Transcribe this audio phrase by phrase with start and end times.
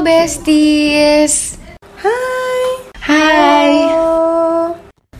[0.00, 1.60] Halo besties.
[2.00, 2.64] Hai.
[3.04, 3.68] Hai.
[3.84, 4.72] Halo.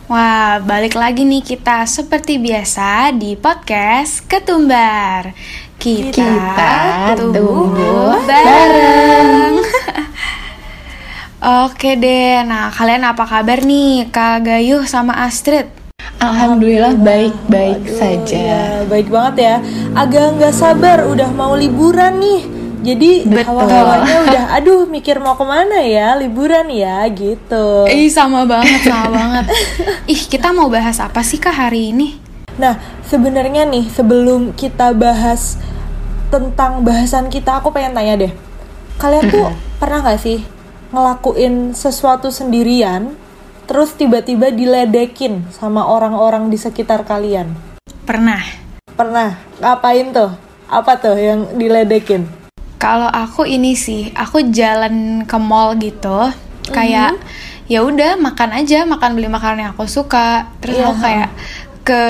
[0.08, 5.36] Wah, balik lagi nih kita seperti biasa di podcast Ketumbar.
[5.76, 9.60] Kita, Kita tumbuh tumbuh bareng.
[11.68, 15.68] Oke deh, nah kalian apa kabar nih Kak Gayuh sama Astrid?
[16.24, 18.32] Alhamdulillah baik-baik saja.
[18.32, 19.56] ya, baik banget ya.
[19.92, 22.59] Agak nggak sabar udah mau liburan nih.
[22.80, 27.84] Jadi hawa-hawanya udah aduh mikir mau ke mana ya liburan ya gitu.
[27.86, 29.44] Ih, sama banget, sama banget.
[30.12, 32.16] Ih, kita mau bahas apa sih Kak hari ini?
[32.56, 35.60] Nah, sebenarnya nih sebelum kita bahas
[36.32, 38.32] tentang bahasan kita, aku pengen tanya deh.
[38.96, 39.48] Kalian tuh
[39.80, 40.40] pernah nggak sih
[40.90, 43.14] ngelakuin sesuatu sendirian,
[43.68, 47.54] terus tiba-tiba diledekin sama orang-orang di sekitar kalian?
[48.08, 48.42] Pernah.
[48.96, 49.38] Pernah?
[49.62, 50.32] Ngapain tuh?
[50.70, 52.40] Apa tuh yang diledekin?
[52.80, 56.32] Kalau aku ini sih, aku jalan ke mall gitu,
[56.72, 57.12] kayak
[57.68, 60.48] ya udah makan aja, makan beli makanan yang aku suka.
[60.64, 61.30] Terus Iya, aku kayak
[61.84, 62.02] ke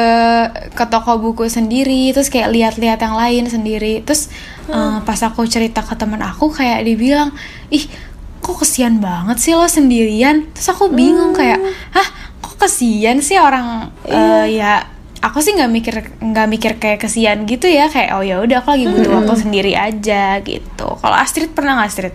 [0.78, 4.06] ke toko buku sendiri, terus kayak lihat-lihat yang lain sendiri.
[4.06, 4.30] Terus
[4.70, 7.34] eh, pas aku cerita ke teman aku kayak dibilang,
[7.74, 7.90] "Ih,
[8.38, 11.58] kok kesian banget sih lo sendirian?" Terus aku bingung kayak,
[11.90, 14.86] "Hah, kok kesian sih orang eh, ya
[15.20, 18.72] aku sih nggak mikir nggak mikir kayak kesian gitu ya kayak oh ya udah aku
[18.72, 20.88] lagi butuh waktu sendiri aja gitu.
[20.96, 22.14] Kalau Astrid pernah nggak Astrid?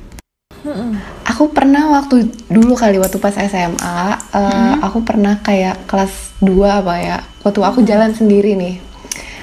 [1.29, 4.01] Aku pernah waktu dulu kali waktu pas SMA,
[4.33, 7.17] eh, aku pernah kayak kelas 2 apa ya.
[7.45, 8.81] Waktu aku jalan sendiri nih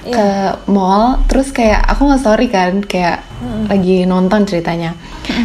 [0.03, 0.27] ke
[0.67, 3.23] mall, terus kayak aku nge story kan kayak
[3.71, 4.99] lagi nonton ceritanya.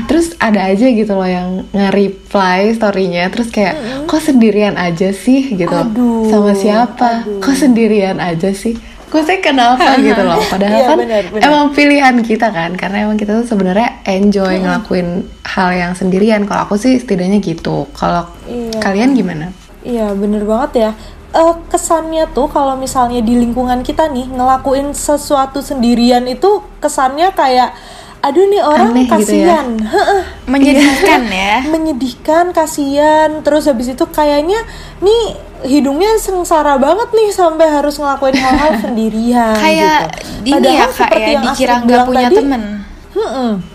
[0.06, 5.72] Terus ada aja gitu loh yang nge-reply storynya, terus kayak kok sendirian aja sih gitu.
[5.72, 7.24] Aduh, Sama siapa?
[7.38, 8.76] Kok sendirian aja sih?
[9.08, 10.36] Gue sih kenapa gitu loh.
[10.52, 11.42] Padahal Iya, kan benar, benar.
[11.42, 16.68] emang pilihan kita kan karena emang kita tuh sebenarnya enjoy ngelakuin hal yang sendirian kalau
[16.68, 18.78] aku sih setidaknya gitu kalau Iya.
[18.78, 20.92] kalian gimana Iya, bener banget ya.
[21.30, 27.72] Eh, kesannya tuh kalau misalnya di lingkungan kita nih ngelakuin sesuatu sendirian itu kesannya kayak
[28.18, 29.62] aduh nih orang Aneh gitu ya.
[29.62, 29.68] kasihan.
[29.78, 30.22] Heeh.
[30.50, 34.58] menyedihkan ya menyedihkan, kasihan, terus habis itu kayaknya
[35.00, 40.14] nih hidungnya sengsara banget nih sampai harus ngelakuin hal-hal sendirian kayak
[40.46, 40.58] gitu.
[40.58, 42.64] ini ya kak seperti ya yang dikira nggak bilang punya tadi, temen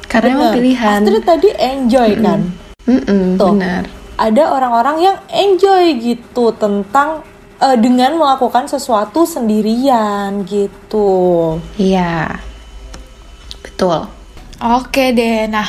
[0.07, 1.01] Karena emang pilihan.
[1.03, 2.41] Astrid tadi enjoy kan.
[2.87, 3.49] Mm-mm, Tuh.
[3.55, 7.23] benar Ada orang-orang yang enjoy gitu tentang
[7.59, 11.59] eh, dengan melakukan sesuatu sendirian gitu.
[11.75, 12.39] iya
[13.63, 14.22] betul
[14.63, 15.67] oke deh nah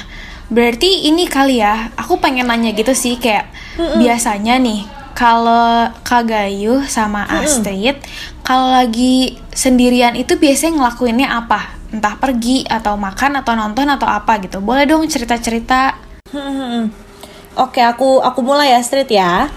[0.54, 3.50] berarti ini kali ya aku pengen nanya gitu sih kayak
[3.98, 7.98] biasanya nih kalau Kak Gayuh sama Astrid
[8.44, 11.80] kalau lagi sendirian itu biasanya ngelakuinnya apa?
[11.94, 14.60] Entah pergi atau makan atau nonton atau apa gitu.
[14.60, 15.96] Boleh dong cerita-cerita.
[16.34, 16.92] Hmm,
[17.54, 19.48] Oke, aku aku mulai ya Street ya.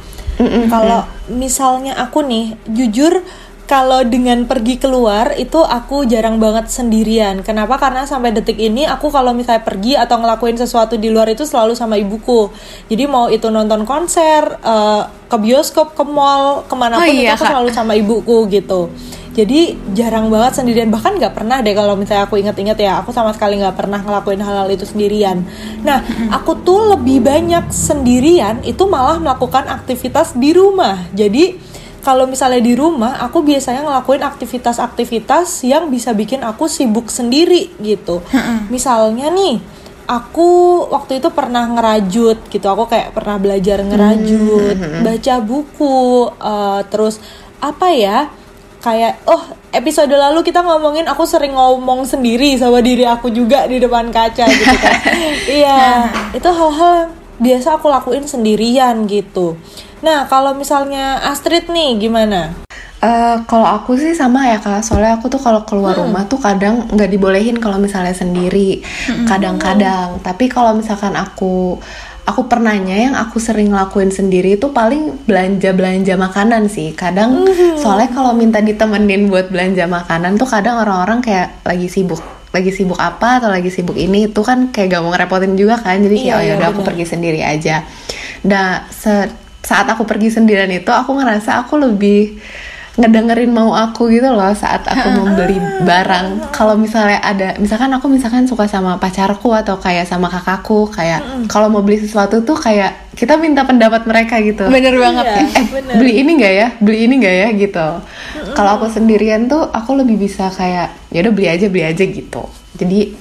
[0.69, 3.25] Kalau misalnya aku nih, jujur
[3.67, 7.43] kalau dengan pergi keluar itu aku jarang banget sendirian.
[7.43, 7.77] Kenapa?
[7.83, 11.75] Karena sampai detik ini aku kalau misalnya pergi atau ngelakuin sesuatu di luar itu selalu
[11.75, 12.49] sama ibuku.
[12.87, 17.35] Jadi mau itu nonton konser, eh, ke bioskop, ke mall, Oh ke mana pun iya,
[17.35, 18.89] itu aku selalu sama ibuku gitu.
[19.37, 23.37] Jadi jarang banget sendirian bahkan nggak pernah deh kalau misalnya aku inget-inget ya aku sama
[23.37, 25.45] sekali nggak pernah ngelakuin hal-hal itu sendirian.
[25.85, 26.01] Nah
[26.33, 31.05] aku tuh lebih banyak sendirian itu malah melakukan aktivitas di rumah.
[31.13, 31.53] Jadi
[32.07, 38.23] kalau misalnya di rumah aku biasanya ngelakuin aktivitas-aktivitas yang bisa bikin aku sibuk sendiri gitu.
[38.71, 39.59] Misalnya nih
[40.07, 42.67] aku waktu itu pernah ngerajut gitu.
[42.71, 47.19] Aku kayak pernah belajar ngerajut baca buku eh, terus
[47.59, 48.31] apa ya
[48.87, 49.43] kayak oh
[49.75, 54.47] episode lalu kita ngomongin aku sering ngomong sendiri sama diri aku juga di depan kaca
[54.47, 54.95] gitu kan.
[55.59, 55.83] Iya
[56.39, 57.11] itu hal-hal yang
[57.43, 59.59] biasa aku lakuin sendirian gitu
[60.07, 62.55] nah kalau misalnya Astrid nih gimana?
[62.97, 66.87] Eh, kalau aku sih sama ya kak, soalnya aku tuh kalau keluar rumah tuh kadang
[66.89, 68.81] nggak dibolehin kalau misalnya sendiri,
[69.27, 70.23] kadang-kadang.
[70.23, 71.77] Tapi kalau misalkan aku
[72.23, 76.95] aku pernahnya yang aku sering ngelakuin sendiri itu paling belanja belanja makanan sih.
[76.95, 77.45] Kadang
[77.77, 82.19] soalnya kalau minta ditemenin buat belanja makanan tuh kadang orang-orang kayak lagi sibuk
[82.51, 86.01] lagi sibuk apa atau lagi sibuk ini itu kan kayak gak mau ngerepotin juga kan.
[86.01, 87.85] Jadi kayak Iya, oh ya iya, udah aku pergi sendiri aja.
[88.49, 92.39] Nah se- saat aku pergi sendirian itu aku ngerasa aku lebih
[92.97, 96.49] ngedengerin mau aku gitu loh saat aku membeli barang.
[96.49, 101.69] Kalau misalnya ada, misalkan aku misalkan suka sama pacarku atau kayak sama kakakku, kayak kalau
[101.69, 104.65] mau beli sesuatu tuh kayak kita minta pendapat mereka gitu.
[104.73, 105.95] bener banget Iya, ya Eh bener.
[106.01, 106.69] beli ini nggak ya?
[106.81, 107.89] Beli ini nggak ya gitu.
[108.57, 112.49] Kalau aku sendirian tuh aku lebih bisa kayak ya udah beli aja beli aja gitu.
[112.81, 113.13] Jadi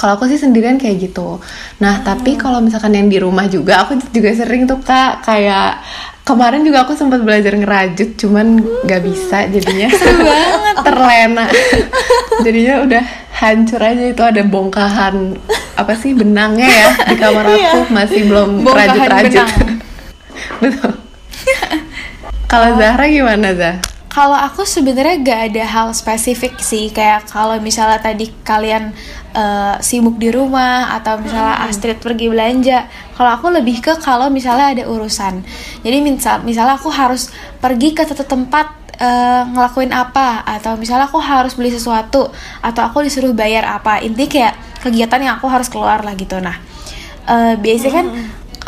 [0.00, 1.44] Kalau aku sih sendirian kayak gitu.
[1.84, 5.84] Nah, tapi kalau misalkan yang di rumah juga, aku juga sering tuh kak kayak
[6.24, 9.92] kemarin juga aku sempat belajar ngerajut, cuman nggak bisa jadinya
[10.88, 11.52] terlena.
[12.44, 13.04] jadinya udah
[13.40, 15.36] hancur aja itu ada bongkahan
[15.76, 19.48] apa sih benangnya ya di kamar aku masih belum rajut-rajut.
[20.64, 20.92] Betul.
[22.50, 23.76] Kalau Zahra gimana Zah?
[24.10, 28.90] Kalau aku sebenarnya gak ada hal spesifik sih kayak kalau misalnya tadi kalian
[29.30, 32.86] eh, sibuk di rumah atau misalnya Astrid pergi belanja.
[33.14, 35.44] Kalau aku lebih ke kalau misalnya ada urusan.
[35.82, 38.66] Jadi misal misalnya aku harus pergi ke satu tempat
[39.00, 42.28] eh, ngelakuin apa atau misalnya aku harus beli sesuatu
[42.60, 44.02] atau aku disuruh bayar apa.
[44.02, 46.36] Intinya kayak kegiatan yang aku harus keluar lah gitu.
[46.40, 46.56] Nah,
[47.28, 48.06] eh, biasanya kan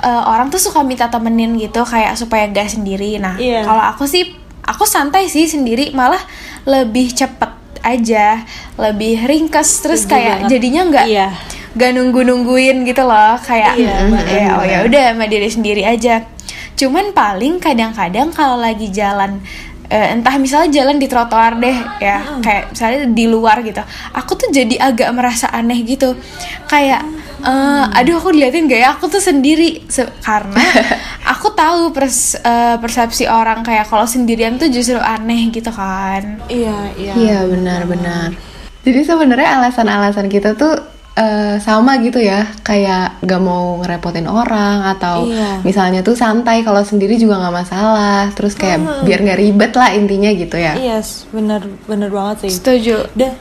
[0.03, 3.21] eh, orang tuh suka minta temenin gitu kayak supaya gak sendiri.
[3.23, 3.63] Nah, Iya.
[3.63, 6.21] kalau aku sih aku santai sih sendiri malah
[6.65, 7.52] lebih cepet
[7.83, 8.43] aja
[8.75, 10.51] lebih ringkas terus Setuju kayak banget.
[10.51, 11.29] jadinya nggak Iya.
[11.73, 15.83] nggak nunggu nungguin gitu loh kayak Iya, "Hmm, ya oh ya udah sama diri sendiri
[15.83, 16.23] aja.
[16.75, 19.41] Cuman paling kadang-kadang kalau lagi jalan
[19.87, 24.49] eh, entah misalnya jalan di trotoar deh ya kayak misalnya di luar gitu aku tuh
[24.49, 26.17] jadi agak merasa aneh gitu.
[26.65, 27.05] Kayak
[27.43, 28.89] eh, aduh aku diliatin gak ya?
[28.93, 29.85] Aku tuh sendiri.
[29.87, 30.61] Se- karena
[31.25, 36.77] aku tahu pers- eh, persepsi orang kayak kalau sendirian tuh justru aneh gitu kan Iya,
[36.95, 37.13] iya.
[37.15, 38.35] Iya benar-benar.
[38.83, 40.75] Jadi sebenarnya alasan-alasan kita tuh
[41.13, 45.61] eh, sama gitu ya, kayak gak mau ngerepotin orang atau Iya.
[45.61, 48.33] misalnya tuh santai kalau sendiri juga nggak masalah.
[48.33, 50.73] Terus kayak biar nggak ribet lah intinya gitu ya.
[50.75, 52.57] Yes, bener bener banget sih.
[52.57, 53.37] setuju Dan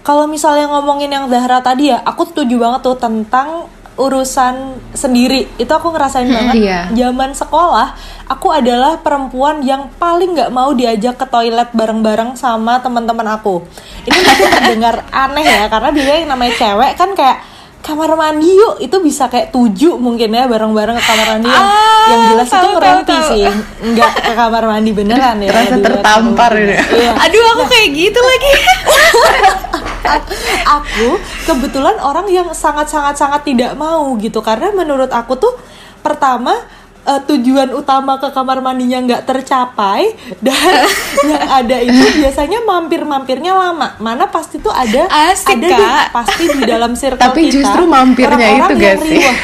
[0.00, 3.68] kalau misalnya ngomongin yang Zahra tadi ya, aku setuju banget tuh tentang
[4.00, 4.54] urusan
[4.90, 5.44] sendiri.
[5.54, 6.54] Itu aku ngerasain banget.
[6.56, 6.80] iya.
[6.88, 7.92] Zaman sekolah,
[8.26, 13.60] aku adalah perempuan yang paling nggak mau diajak ke toilet bareng-bareng sama teman-teman aku.
[14.02, 17.38] Ini mungkin terdengar aneh ya, karena biasanya yang namanya cewek kan kayak
[17.80, 22.06] kamar mandi yuk itu bisa kayak tujuh mungkin ya bareng-bareng ke kamar mandi yang, Ah,
[22.06, 23.28] yang jelas itu tahu, ngerumpi tahu.
[23.30, 23.44] sih
[23.88, 26.76] nggak ke kamar mandi beneran ya Terasa tertampar ini.
[26.76, 27.12] Iya.
[27.16, 28.52] aduh aku kayak gitu lagi
[30.80, 31.08] aku
[31.46, 35.52] kebetulan orang yang sangat-sangat sangat tidak mau gitu karena menurut aku tuh
[36.00, 36.56] pertama
[37.04, 40.88] eh, tujuan utama ke kamar mandinya nggak tercapai dan
[41.30, 46.04] yang ada itu biasanya mampir-mampirnya lama mana pasti tuh ada Asik, ada Kak.
[46.16, 49.14] pasti di dalam circle Tapi kita justru mampirnya orang-orang itu yang gak sih?
[49.20, 49.36] riwah.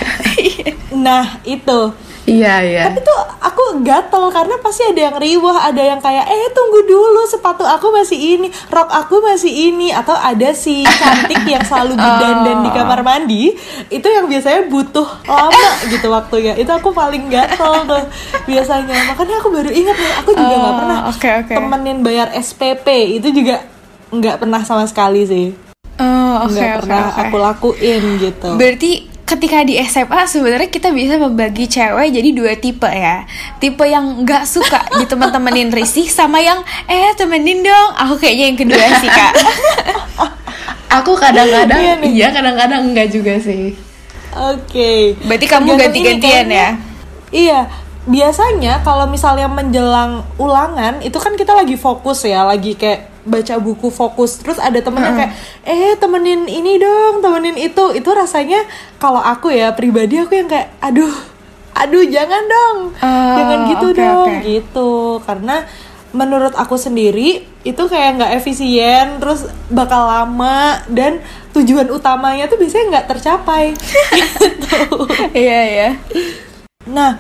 [0.97, 2.82] nah itu Iya iya.
[2.84, 7.23] tapi tuh aku gatel karena pasti ada yang riwah, ada yang kayak eh tunggu dulu
[7.23, 12.67] sepatu aku masih ini, rok aku masih ini atau ada si cantik yang selalu berdandan
[12.67, 13.55] di kamar mandi
[13.87, 16.52] itu yang biasanya butuh lama gitu waktunya.
[16.52, 18.02] Itu aku paling gatel tuh
[18.44, 19.06] biasanya.
[19.06, 21.55] Makanya aku baru ingat nih, aku juga nggak Oh, pernah oke, oke.
[21.55, 22.87] temenin bayar SPP
[23.17, 23.62] itu juga
[24.08, 25.46] nggak pernah sama sekali sih.
[25.96, 28.50] oh oke Nggak oke pernah oke aku lakuin gitu.
[28.52, 28.93] Berarti
[29.26, 33.26] ketika di SMA sebenarnya kita bisa membagi cewek jadi dua tipe ya.
[33.58, 37.90] Tipe yang nggak suka ditemen-temenin risih sama yang eh temenin dong.
[38.06, 39.34] Aku kayaknya yang kedua sih kak.
[41.02, 42.11] Aku kadang-kadang Iya nih.
[42.14, 43.75] iya kadang-kadang enggak juga sih.
[44.32, 45.19] Oke.
[45.26, 46.69] Berarti kamu ganti-gantian ya?
[47.34, 47.61] Iya.
[48.06, 53.90] Biasanya kalau misalnya menjelang ulangan itu kan kita lagi fokus ya, lagi kayak baca buku
[53.90, 54.38] fokus.
[54.38, 55.33] Terus ada temen yang kayak,
[55.66, 57.92] eh temenin ini dong, temenin itu.
[57.92, 58.62] Itu rasanya
[58.97, 61.11] kalau aku ya pribadi aku yang kayak, aduh,
[61.75, 64.47] aduh jangan dong, Oh, jangan gitu oke, dong, oke.
[64.47, 64.90] gitu.
[65.26, 65.66] Karena
[66.14, 71.18] menurut aku sendiri itu kayak nggak efisien, terus bakal lama dan
[71.52, 73.75] tujuan utamanya tuh biasanya nggak tercapai.
[75.33, 75.90] Iya ya.
[76.87, 77.16] Nah,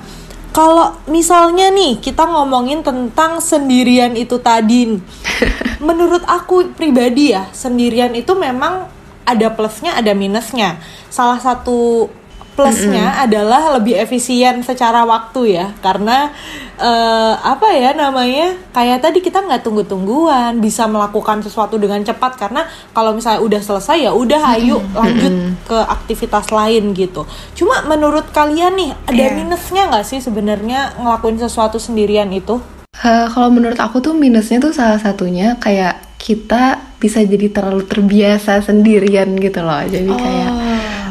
[0.56, 4.96] kalau misalnya nih kita ngomongin tentang sendirian itu tadi,
[5.84, 8.88] menurut aku pribadi ya, sendirian itu memang
[9.28, 10.80] ada plusnya, ada minusnya.
[11.12, 12.08] Salah satu
[12.56, 16.32] plusnya adalah lebih efisien secara waktu ya, karena
[16.80, 22.64] eh, apa ya namanya, kayak tadi kita nggak tunggu-tungguan, bisa melakukan sesuatu dengan cepat karena
[22.96, 27.28] kalau misalnya udah selesai ya udah, ayo lanjut ke aktivitas lain gitu.
[27.52, 29.36] Cuma menurut kalian nih ada Iya.
[29.36, 32.56] minusnya nggak sih sebenarnya ngelakuin sesuatu sendirian itu?
[32.96, 38.64] Eh, kalau menurut aku tuh minusnya tuh salah satunya kayak kita bisa jadi terlalu terbiasa
[38.64, 39.84] sendirian gitu loh.
[39.84, 40.50] Jadi kayak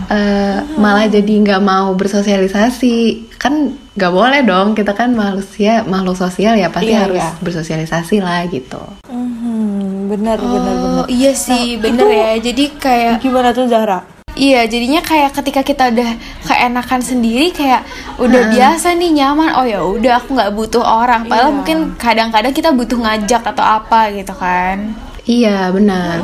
[0.08, 2.96] eh, malah jadi nggak mau bersosialisasi.
[3.36, 3.54] Kan
[3.94, 4.74] nggak boleh dong.
[4.74, 7.30] Kita kan manusia makhluk sosial ya pasti Iya, harus iya.
[7.40, 8.82] bersosialisasi lah gitu.
[9.06, 11.02] Hmm, benar benar benar.
[11.02, 12.32] Oh iya sih Nah, bener itu- ya.
[12.42, 14.00] Jadi kayak Gimana tuh Zahra?
[14.36, 16.12] Iya, jadinya kayak ketika kita udah
[16.44, 17.88] keenakan sendiri kayak
[18.20, 19.56] udah biasa nih nyaman.
[19.56, 21.24] Oh ya udah aku nggak butuh orang.
[21.26, 21.56] Padahal Iya.
[21.56, 24.92] mungkin kadang-kadang kita butuh ngajak atau apa gitu kan.
[25.24, 26.20] Iya benar.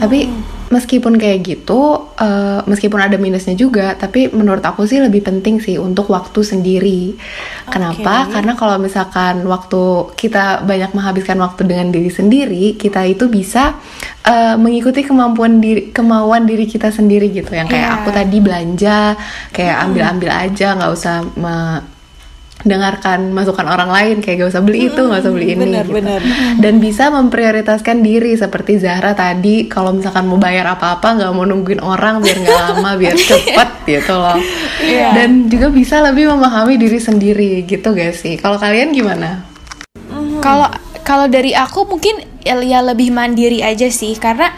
[0.00, 0.32] Tapi
[0.72, 5.76] meskipun kayak gitu, uh, meskipun ada minusnya juga, tapi menurut aku sih lebih penting sih
[5.76, 7.12] untuk waktu sendiri.
[7.68, 8.24] Kenapa?
[8.24, 8.40] Oke.
[8.40, 13.76] Karena kalau misalkan waktu kita banyak menghabiskan waktu dengan diri sendiri, kita itu bisa
[14.24, 17.52] uh, mengikuti kemampuan diri, kemauan diri kita sendiri gitu.
[17.52, 17.96] Yang kayak Iya.
[18.00, 18.98] aku tadi belanja,
[19.52, 21.91] kayak ambil-ambil aja, nggak usah me-
[22.62, 25.94] dengarkan masukan orang lain kayak gak usah beli itu nggak usah beli ini bener, gitu.
[25.98, 26.20] bener.
[26.62, 31.82] dan bisa memprioritaskan diri seperti Zahra tadi kalau misalkan mau bayar apa-apa nggak mau nungguin
[31.82, 34.38] orang biar nggak lama biar cepet gitu loh
[34.82, 35.14] Iya.
[35.14, 39.46] dan juga bisa lebih memahami diri sendiri gitu gak sih kalau kalian gimana
[40.42, 40.66] Kalau
[41.06, 44.50] kalau dari aku mungkin ya, ya lebih mandiri aja sih karena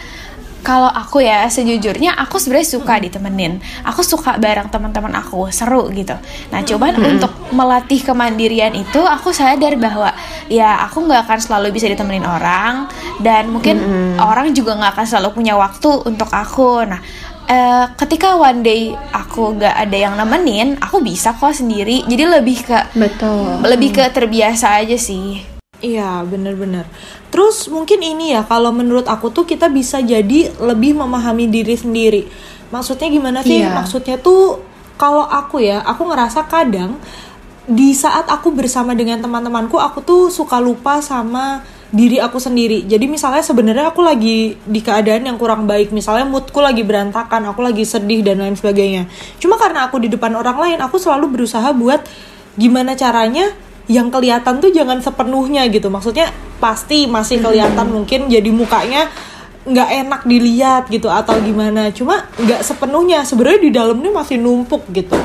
[0.65, 3.61] kalau aku ya sejujurnya aku sebenarnya suka ditemenin.
[3.85, 6.17] Aku suka bareng teman-teman aku, seru gitu.
[6.49, 10.11] Nah, cuman untuk melatih kemandirian itu aku sadar bahwa
[10.49, 12.89] ya aku nggak akan selalu bisa ditemenin orang
[13.21, 13.77] dan mungkin
[14.17, 16.89] orang juga nggak akan selalu punya waktu untuk aku.
[16.89, 17.01] Nah,
[17.45, 22.09] eh, ketika one day aku nggak ada yang nemenin, aku bisa kok sendiri.
[22.09, 25.54] Jadi lebih ke betul lebih ke terbiasa aja sih.
[25.85, 26.89] Iya, bener-bener.
[27.29, 32.25] Terus mungkin ini ya, kalau menurut aku tuh kita bisa jadi lebih memahami diri sendiri.
[32.73, 33.61] Maksudnya gimana sih?
[33.61, 33.77] Iya.
[33.77, 34.65] Maksudnya tuh
[34.97, 36.97] kalau aku ya, aku ngerasa kadang
[37.69, 41.61] di saat aku bersama dengan teman-temanku, aku tuh suka lupa sama
[41.95, 42.83] diri aku sendiri.
[42.89, 47.61] Jadi misalnya sebenarnya aku lagi di keadaan yang kurang baik, misalnya moodku lagi berantakan, aku
[47.61, 49.07] lagi sedih dan lain sebagainya.
[49.39, 52.03] Cuma karena aku di depan orang lain, aku selalu berusaha buat
[52.59, 53.53] gimana caranya
[53.85, 55.93] yang kelihatan tuh jangan sepenuhnya gitu.
[55.93, 59.13] Maksudnya pasti masih kelihatan mungkin jadi mukanya
[59.65, 61.93] nggak enak dilihat gitu atau gimana.
[61.93, 63.25] Cuma nggak sepenuhnya.
[63.29, 65.17] Sebenarnya di dalamnya masih numpuk gitu.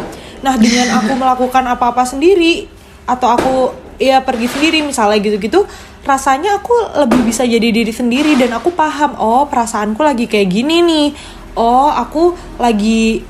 [0.44, 2.68] Nah dengan aku melakukan apa-apa sendiri
[3.08, 3.54] atau aku
[4.00, 5.68] ya pergi sendiri misalnya gitu-gitu
[6.08, 6.72] rasanya aku
[7.04, 11.08] lebih bisa jadi diri sendiri dan aku paham oh perasaanku lagi kayak gini nih.
[11.60, 13.24] Oh aku lagi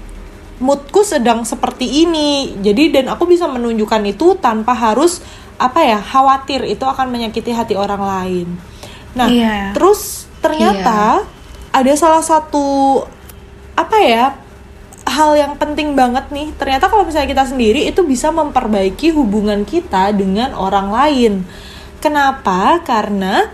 [0.59, 2.59] moodku sedang seperti ini.
[2.59, 5.23] Jadi dan aku bisa menunjukkan itu tanpa harus
[5.59, 6.63] apa ya khawatir.
[6.67, 8.47] Itu akan menyakiti hati orang lain.
[9.15, 9.73] Nah Iya.
[9.73, 11.25] terus ternyata
[11.73, 13.01] ada salah satu
[13.75, 14.25] apa ya
[15.09, 16.53] hal yang penting banget nih.
[16.55, 21.33] Ternyata kalau misalnya kita sendiri itu bisa memperbaiki hubungan kita dengan orang lain.
[21.99, 22.79] Kenapa?
[22.85, 23.49] Karena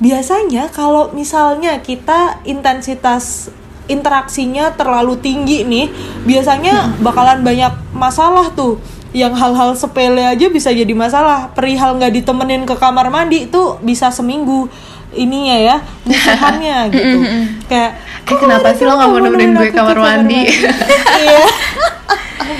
[0.00, 3.50] biasanya kalau misalnya kita intensitas
[3.90, 5.90] interaksinya terlalu tinggi nih
[6.22, 8.78] biasanya bakalan banyak masalah tuh.
[9.10, 11.50] Yang hal-hal sepele aja bisa jadi masalah.
[11.50, 14.70] Perihal nggak ditemenin ke kamar mandi itu bisa seminggu
[15.10, 17.18] ininya ya musuhannya gitu.
[17.66, 17.92] Kayak
[18.30, 20.46] Eh, kenapa sih lo nggak mau nemenin gue aku ke kamar mandi?"
[21.26, 21.44] iya.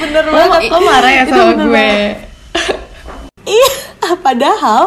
[0.02, 0.60] Bener lo, banget.
[0.66, 1.92] lo marah ya sama bener gue.
[3.46, 3.70] Iya,
[4.18, 4.82] padahal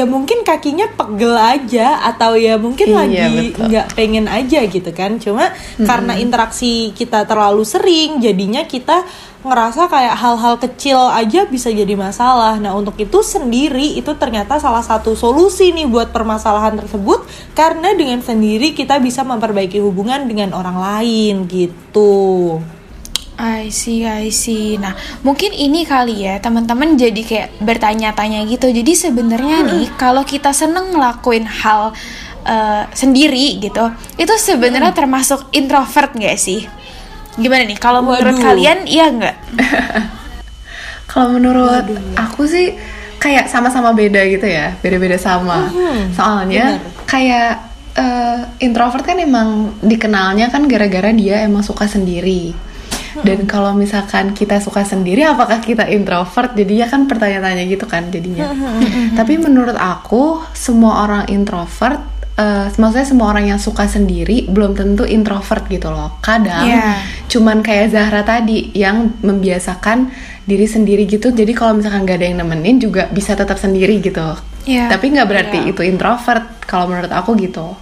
[0.00, 5.22] ya mungkin kakinya pegel aja atau ya mungkin Iya, lagi nggak pengen aja gitu kan.
[5.22, 9.06] Cuma karena interaksi kita terlalu sering, jadinya kita
[9.44, 12.56] ngerasa kayak hal-hal kecil aja bisa jadi masalah.
[12.56, 18.24] Nah, untuk itu sendiri itu ternyata salah satu solusi nih buat permasalahan tersebut karena dengan
[18.24, 22.58] sendiri kita bisa memperbaiki hubungan dengan orang lain gitu.
[23.34, 24.78] I see, I see.
[24.78, 24.94] Nah,
[25.26, 28.70] mungkin ini kali ya, teman-teman jadi kayak bertanya-tanya gitu.
[28.70, 31.90] Jadi sebenarnya nih, kalau kita seneng ngelakuin hal
[32.46, 36.62] eh, sendiri gitu, itu sebenarnya termasuk introvert nggak sih?
[37.34, 37.78] Gimana nih?
[37.82, 38.44] Kalau menurut Waduh.
[38.46, 39.36] kalian, iya nggak?
[41.10, 41.86] Kalau menurut
[42.18, 42.74] aku sih
[43.22, 45.70] kayak sama-sama beda gitu ya, beda-beda sama.
[46.10, 47.06] Soalnya bener.
[47.06, 47.50] kayak
[47.98, 52.73] eh, introvert kan emang dikenalnya kan gara-gara dia emang suka sendiri.
[53.22, 56.50] Dan kalau misalkan kita suka sendiri, apakah kita introvert?
[56.52, 58.50] Jadinya kan pertanyaan-tanya gitu kan jadinya.
[59.12, 62.02] Tapi menurut aku semua orang introvert,
[62.34, 66.18] eh, maksudnya semua orang yang suka sendiri belum tentu introvert gitu loh.
[66.18, 66.98] Kadang Iya.
[67.30, 70.10] cuman kayak Zahra tadi yang membiasakan
[70.44, 74.36] diri sendiri gitu jadi kalau misalkan gak ada yang nemenin juga bisa tetap sendiri gitu
[74.64, 74.92] Iya.
[74.92, 75.70] tapi nggak berarti Iya.
[75.72, 77.72] itu introvert kalau menurut aku gitu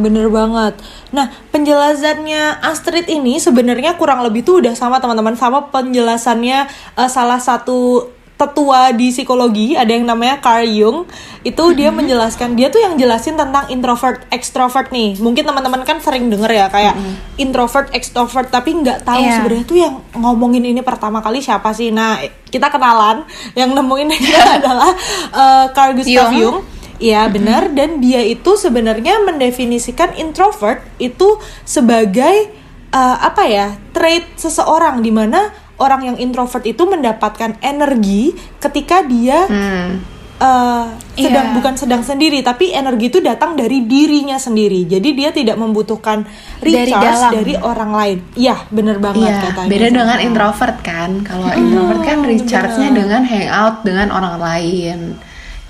[0.00, 0.74] bener banget.
[1.10, 6.58] Nah, penjelasannya Astrid ini sebenarnya kurang lebih tuh udah sama teman-teman sama penjelasannya
[6.96, 11.04] eh, salah satu tetua di psikologi ada yang namanya Carl Jung
[11.44, 16.32] itu dia menjelaskan dia tuh yang jelasin tentang introvert extrovert nih mungkin teman-teman kan sering
[16.32, 16.96] denger ya kayak
[17.36, 19.36] introvert extrovert tapi nggak tahu Iya.
[19.36, 22.16] sebenarnya tuh yang ngomongin ini pertama kali siapa sih nah
[22.48, 24.88] kita kenalan yang nemuin dia adalah
[25.30, 26.40] eh, Carl Gustav Jung.
[26.40, 26.58] Jung
[27.00, 32.52] Iya benar dan dia itu sebenarnya mendefinisikan introvert itu sebagai
[32.92, 33.66] uh, apa ya
[33.96, 35.48] trait seseorang di mana
[35.80, 39.90] orang yang introvert itu mendapatkan energi ketika dia hmm.
[40.36, 41.56] eh, sedang Iya.
[41.56, 46.28] bukan sedang sendiri tapi energi itu datang dari dirinya sendiri jadi dia tidak membutuhkan
[46.60, 47.32] Dari recharge dalam.
[47.32, 51.10] dari orang lain iya bener banget Iya, kata beda dengan introvert kan.
[51.24, 54.98] Kalau introvert kan recharge-nya dengan hangout dengan orang lain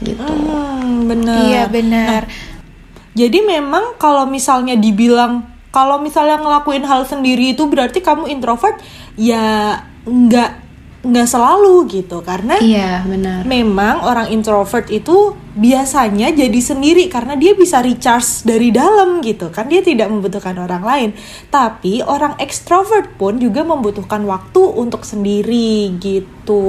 [0.00, 0.20] gitu.
[0.24, 2.22] Hmm, bener Iya benar.
[3.12, 8.78] Jadi memang kalau misalnya dibilang kalau misalnya ngelakuin hal sendiri itu berarti kamu introvert
[9.14, 10.50] ya nggak
[11.00, 13.48] nggak selalu gitu karena Iya, benar.
[13.48, 19.64] memang orang introvert itu biasanya jadi sendiri karena dia bisa recharge dari dalam gitu kan
[19.64, 21.10] dia tidak membutuhkan orang lain
[21.48, 26.60] tapi orang extrovert pun juga membutuhkan waktu untuk sendiri gitu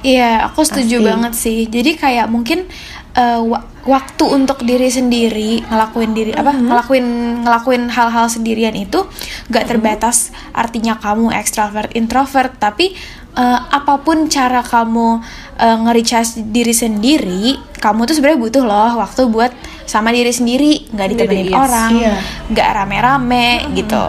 [0.00, 1.08] Iya, aku setuju Pasti.
[1.08, 1.58] banget sih.
[1.66, 2.68] Jadi kayak mungkin
[3.12, 7.06] eh, wa- waktu untuk diri sendiri ngelakuin diri apa ngelakuin
[7.42, 9.06] ngelakuin hal-hal sendirian itu
[9.46, 12.92] gak terbatas artinya kamu extrovert introvert tapi
[13.32, 15.22] eh, apa pun cara kamu
[15.56, 17.44] eh, nge-recharge diri sendiri
[17.78, 19.54] kamu tuh sebenarnya butuh loh waktu buat
[19.86, 21.56] sama diri sendiri nggak ditemenin yes.
[21.56, 22.14] orang Iya.
[22.50, 24.02] nggak rame-rame gitu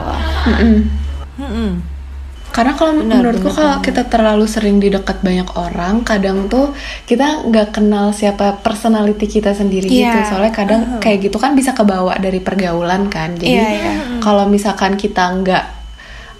[0.47, 0.75] Mm-mm.
[1.37, 1.69] Mm-mm.
[2.47, 6.73] Karena kalau Benar, menurutku benar kalau kita terlalu sering di dekat banyak orang, kadang tuh
[7.05, 10.09] kita nggak kenal siapa personality kita sendiri Iya.
[10.09, 10.19] gitu.
[10.33, 13.37] Soalnya kadang kayak gitu kan bisa kebawa dari pergaulan kan.
[13.37, 13.91] Jadi Iya, iya.
[14.19, 15.65] kalau misalkan kita nggak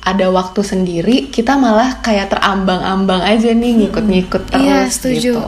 [0.01, 5.33] ada waktu sendiri, kita malah kayak terambang-ambang aja nih ngikut-ngikut terus Iya, setuju.
[5.35, 5.43] gitu.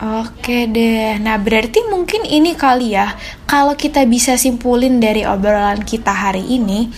[0.00, 3.12] Oke deh, nah berarti mungkin ini kali ya,
[3.44, 6.88] kalau kita bisa simpulin dari obrolan kita hari ini,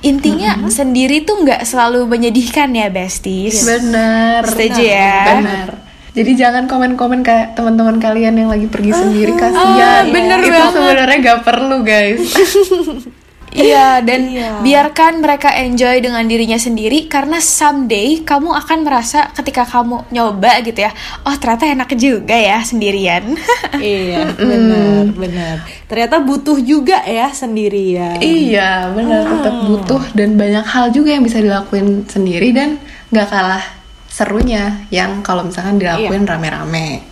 [0.00, 3.64] intinya sendiri tuh nggak selalu menyedihkan ya besties.
[3.64, 4.42] Bener.
[4.48, 5.40] Setuju ya?
[5.40, 5.68] Bener.
[6.10, 10.04] Jadi jangan komen-komen kayak teman-teman kalian yang lagi pergi sendiri ah, kasihan.
[10.10, 10.74] bener Itu banget.
[10.74, 12.22] sebenarnya gak perlu guys.
[13.50, 14.62] Iya, dan Iya.
[14.62, 20.86] biarkan mereka enjoy dengan dirinya sendiri karena someday kamu akan merasa ketika kamu nyoba gitu
[20.86, 20.94] ya,
[21.26, 23.34] oh ternyata enak juga ya sendirian.
[23.80, 30.94] iya benar benar ternyata butuh juga ya sendirian Iya, benar tetap butuh dan banyak hal
[30.94, 32.78] juga yang bisa dilakuin sendiri dan
[33.10, 33.64] nggak kalah
[34.06, 37.02] serunya yang kalau misalkan dilakuin rame-rame.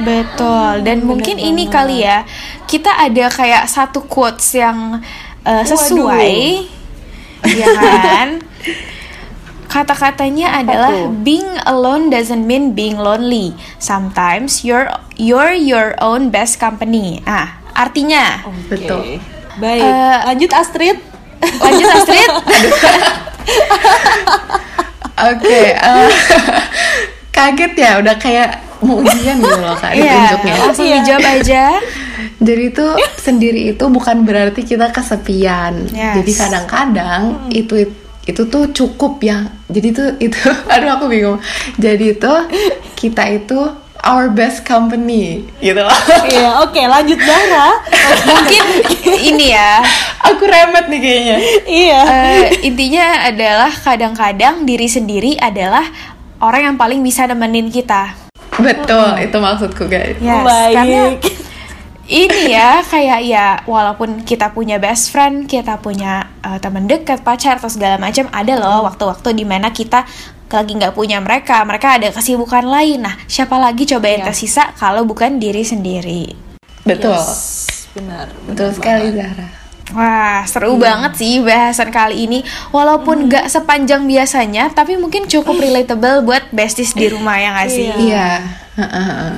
[0.00, 2.24] Betul, dan mungkin ini kali ya
[2.64, 4.96] kita ada kayak satu quotes yang
[5.42, 6.66] uh, sesuai,
[7.44, 8.28] ya kan?
[9.66, 11.14] Kata-katanya adalah tuh?
[11.22, 13.54] being alone doesn't mean being lonely.
[13.78, 17.22] Sometimes you're you're your own best company.
[17.22, 19.22] Ah, artinya Betul.
[19.56, 20.98] baik Eh, lanjut Astrid
[21.40, 22.30] lanjut Astrid.
[25.20, 26.08] Oke, eh,
[27.30, 28.50] kaget ya udah kayak
[28.80, 30.02] mau ujian gitu loh kak Iya,
[30.34, 30.54] ditunjuknya.
[30.56, 30.96] langsung Iya.
[30.98, 31.64] dijawab aja.
[32.40, 32.86] Jadi itu
[33.26, 35.92] sendiri itu bukan berarti kita kesepian.
[35.92, 36.20] Yes.
[36.20, 37.20] Jadi kadang-kadang
[37.52, 37.74] itu
[38.24, 39.48] itu tuh cukup ya.
[39.68, 40.40] Jadi tuh itu
[40.72, 41.38] aduh aku bingung.
[41.76, 42.32] Jadi itu
[42.96, 43.58] kita itu
[44.00, 45.92] our best company gitu loh.
[46.24, 47.68] iya oke lanjut Zara
[48.32, 48.64] Mungkin
[49.20, 49.84] ini ya.
[50.24, 51.36] aku remet nih kayaknya.
[51.68, 55.84] iya Eh, intinya adalah kadang-kadang diri sendiri adalah
[56.40, 58.16] orang yang paling bisa nemenin kita.
[58.56, 60.16] Betul, itu maksudku guys.
[60.16, 61.00] Yes, baik karena
[62.10, 67.62] ini ya kayak ya walaupun kita punya best friend, kita punya eh, teman dekat, pacar
[67.62, 70.02] atau segala macam, ada loh waktu-waktu di mana kita
[70.50, 73.06] lagi nggak punya mereka, mereka ada kesibukan lain.
[73.06, 76.34] Nah, siapa lagi coba yang tersisa kalau bukan diri sendiri?
[76.82, 77.14] Betul.
[77.14, 79.69] Yes, benar Betul sekali Zahra.
[79.90, 82.40] Wah, seru banget sih bahasan kali ini.
[82.70, 87.88] Walaupun nggak sepanjang biasanya, tapi mungkin cukup relatable buat besties di rumah ya nggak sih?
[87.90, 88.28] Iya,
[88.78, 89.34] heeh, heeh.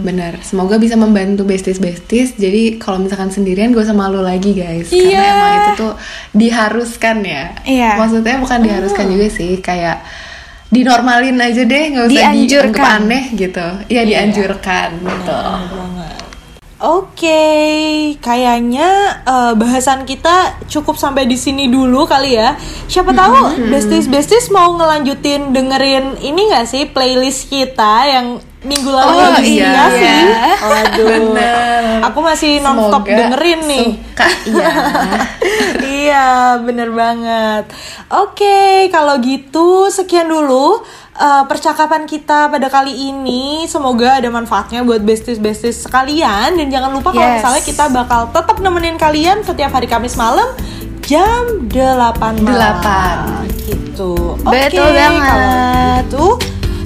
[0.00, 0.36] benar.
[0.44, 2.36] Semoga bisa membantu besties-besties.
[2.36, 5.24] Jadi kalau misalkan sendirian gak usah malu lagi guys, karena Iya.
[5.24, 5.92] emang itu tuh
[6.32, 7.44] diharuskan ya.
[7.64, 7.90] Iya.
[7.96, 10.04] Maksudnya bukan diharuskan juga sih, kayak
[10.68, 12.72] dinormalin aja deh, nggak usah Dianjurkan.
[12.72, 13.66] dianggap aneh gitu.
[13.88, 14.88] Iya, dianjurkan.
[15.00, 15.44] Betul.
[16.84, 17.40] Oke,
[18.20, 18.88] kayaknya
[19.24, 20.34] eh, bahasan kita
[20.66, 22.60] cukup sampai di sini dulu kali ya.
[22.84, 23.32] Siapa tahu
[23.66, 28.26] besties besties mau ngelanjutin dengerin ini nggak sih playlist kita yang
[28.60, 29.64] minggu lalu Oh, habis iya.
[29.66, 30.20] dikasih.
[30.62, 31.82] Waduh, Bener.
[32.02, 33.88] aku masih nonstop dengerin nih.
[33.96, 34.68] Suka, iya.
[36.04, 37.64] iya, bener banget.
[38.10, 40.80] Oke, kalau gitu sekian dulu
[41.14, 43.64] uh, percakapan kita pada kali ini.
[43.64, 46.54] Semoga ada manfaatnya buat besties-besties sekalian.
[46.54, 47.40] Dan jangan lupa kalau Yes.
[47.40, 50.46] misalnya kita bakal tetap nemenin kalian setiap hari Kamis malam
[51.04, 52.44] jam 8 malam.
[52.44, 53.16] Delapan.
[53.60, 54.12] Gitu.
[54.40, 55.22] Oke, Betul banget.
[55.22, 55.48] kalau
[56.00, 56.24] gitu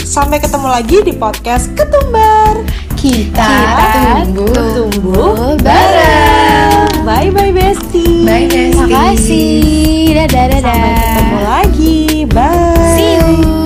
[0.00, 2.54] sampai ketemu lagi di podcast Ketumbar.
[2.98, 3.85] Kita, Kita
[4.26, 4.50] tunggu.
[4.74, 6.88] Tumbuh bareng.
[7.09, 8.21] Bye bye bestie.
[8.29, 8.77] Bye besties.
[8.77, 10.12] Makasih.
[10.12, 10.61] Dadah dadah.
[10.61, 12.01] Sampai ketemu lagi.
[12.29, 12.92] Bye.
[13.01, 13.58] See you.